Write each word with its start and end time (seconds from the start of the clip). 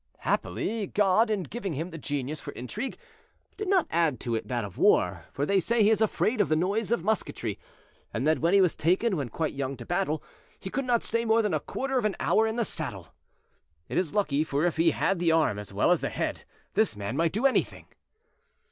Happily, 0.21 0.87
God, 0.87 1.29
in 1.29 1.43
giving 1.43 1.73
him 1.73 1.91
the 1.91 1.99
genius 1.99 2.39
for 2.41 2.49
intrigue, 2.53 2.97
did 3.55 3.67
not 3.69 3.85
add 3.91 4.19
to 4.21 4.33
it 4.33 4.47
that 4.47 4.65
of 4.65 4.79
war; 4.79 5.25
for 5.31 5.45
they 5.45 5.59
say 5.59 5.83
he 5.83 5.91
is 5.91 6.01
afraid 6.01 6.41
of 6.41 6.49
the 6.49 6.55
noise 6.55 6.91
of 6.91 7.03
musketry, 7.03 7.59
and 8.11 8.25
that 8.25 8.39
when 8.39 8.55
he 8.55 8.61
was 8.61 8.73
taken, 8.73 9.15
when 9.15 9.29
quite 9.29 9.53
young, 9.53 9.77
to 9.77 9.85
battle, 9.85 10.23
he 10.59 10.71
could 10.71 10.85
not 10.85 11.03
stay 11.03 11.23
more 11.23 11.43
than 11.43 11.53
a 11.53 11.59
quarter 11.59 11.99
of 11.99 12.05
an 12.05 12.15
hour 12.19 12.47
in 12.47 12.55
the 12.55 12.65
saddle. 12.65 13.09
It 13.89 13.99
is 13.99 14.11
lucky, 14.11 14.43
for 14.43 14.65
if 14.65 14.77
he 14.77 14.89
had 14.89 15.19
the 15.19 15.31
arm, 15.31 15.59
as 15.59 15.71
well 15.71 15.91
as 15.91 16.01
the 16.01 16.09
head, 16.09 16.45
this 16.73 16.95
man 16.95 17.15
might 17.15 17.31
do 17.33 17.45
anything. 17.45 17.85